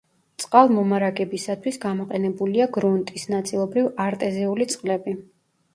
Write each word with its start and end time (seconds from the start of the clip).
წყალმომარაგებისათვის 0.43 1.77
გამოყენებულია 1.85 2.67
გრუნტის, 2.79 3.29
ნაწილობრივ 3.37 3.95
არტეზიული 4.09 4.71
წყლები. 4.75 5.21